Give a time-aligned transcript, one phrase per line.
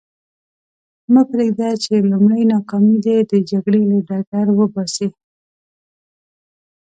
[1.13, 5.07] مه پرېږده چې لومړۍ ناکامي دې د جګړې له ډګر وباسي.